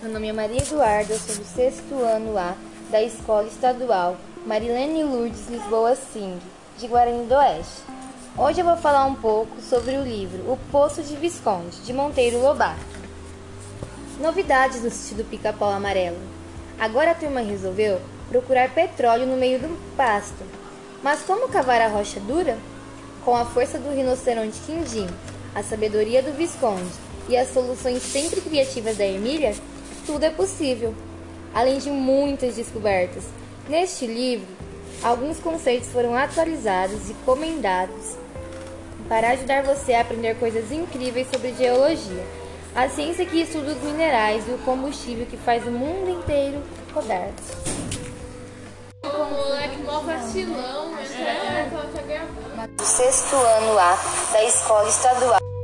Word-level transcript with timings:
Meu 0.00 0.12
nome 0.12 0.28
é 0.28 0.32
Maria 0.32 0.62
Eduarda, 0.62 1.12
eu 1.12 1.18
sou 1.18 1.34
do 1.34 1.44
sexto 1.44 1.94
ano 1.94 2.38
A 2.38 2.54
da 2.88 3.02
Escola 3.02 3.48
Estadual 3.48 4.16
Marilene 4.46 5.02
Lourdes 5.02 5.48
Lisboa 5.48 5.96
Sing, 5.96 6.38
de 6.78 6.86
Guarani 6.86 7.26
do 7.26 7.34
Oeste. 7.34 7.82
Hoje 8.38 8.60
eu 8.60 8.64
vou 8.64 8.76
falar 8.76 9.06
um 9.06 9.16
pouco 9.16 9.60
sobre 9.60 9.96
o 9.96 10.04
livro 10.04 10.38
O 10.48 10.56
Poço 10.70 11.02
de 11.02 11.16
Visconde, 11.16 11.80
de 11.80 11.92
Monteiro 11.92 12.38
Lobato. 12.40 12.78
Novidades 14.20 14.84
no 14.84 14.90
sítio 14.90 15.24
do 15.24 15.28
Pica-Pau 15.28 15.72
Amarelo. 15.72 16.20
Agora 16.78 17.10
a 17.10 17.14
turma 17.16 17.40
resolveu 17.40 18.00
procurar 18.28 18.70
petróleo 18.70 19.26
no 19.26 19.36
meio 19.36 19.58
do 19.58 19.96
pasto. 19.96 20.44
Mas 21.02 21.22
como 21.22 21.48
cavar 21.48 21.80
a 21.80 21.88
rocha 21.88 22.20
dura? 22.20 22.56
Com 23.24 23.34
a 23.34 23.44
força 23.44 23.78
do 23.78 23.92
rinoceronte 23.92 24.60
Quindim, 24.60 25.08
a 25.56 25.62
sabedoria 25.64 26.22
do 26.22 26.32
Visconde 26.36 27.05
e 27.28 27.36
as 27.36 27.52
soluções 27.52 28.02
sempre 28.02 28.40
criativas 28.40 28.96
da 28.96 29.06
Emília, 29.06 29.54
tudo 30.04 30.24
é 30.24 30.30
possível. 30.30 30.94
Além 31.54 31.78
de 31.78 31.90
muitas 31.90 32.56
descobertas, 32.56 33.24
neste 33.68 34.06
livro, 34.06 34.46
alguns 35.02 35.38
conceitos 35.38 35.88
foram 35.88 36.14
atualizados 36.14 37.08
e 37.10 37.14
comendados 37.24 38.16
para 39.08 39.30
ajudar 39.30 39.62
você 39.62 39.94
a 39.94 40.00
aprender 40.00 40.36
coisas 40.36 40.70
incríveis 40.70 41.28
sobre 41.30 41.54
geologia, 41.54 42.24
a 42.74 42.88
ciência 42.88 43.24
que 43.24 43.40
estuda 43.40 43.72
os 43.72 43.82
minerais 43.82 44.46
e 44.48 44.50
o 44.50 44.58
combustível 44.58 45.24
que 45.26 45.36
faz 45.36 45.66
o 45.66 45.70
mundo 45.70 46.10
inteiro 46.10 46.62
rodar. 46.92 47.30
O 49.04 49.24
moleque 49.24 49.78
mó 49.82 50.00
vacilão, 50.00 50.92
mas 50.92 51.10
é, 51.12 51.68
ela 51.72 51.88
tá 51.94 52.02
gravando. 52.02 52.76
Do 52.76 52.84
sexto 52.84 53.36
ano 53.36 53.78
A 53.78 53.98
da 54.32 54.44
Escola 54.44 54.88
Estadual. 54.88 55.55